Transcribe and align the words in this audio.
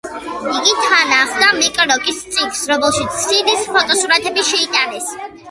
იგი 0.51 0.71
თან 0.77 1.11
ახლდა 1.17 1.49
მიკ 1.57 1.77
როკის 1.91 2.23
წიგნს, 2.31 2.63
რომელშიც 2.73 3.21
სიდის 3.27 3.69
ფოტოსურათები 3.77 4.49
შეიტანეს. 4.51 5.15